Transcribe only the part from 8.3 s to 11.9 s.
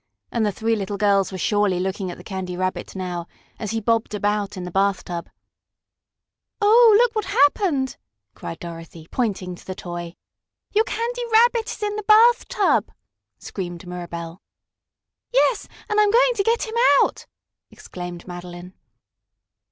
cried Dorothy, pointing to the toy. "Your Candy Rabbit is